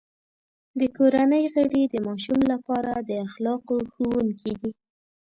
د 0.79 0.81
کورنۍ 0.97 1.45
غړي 1.55 1.83
د 1.87 1.95
ماشوم 2.07 2.39
لپاره 2.51 2.91
د 3.09 3.11
اخلاقو 3.27 3.77
ښوونکي 3.93 4.51
دي. 4.61 4.71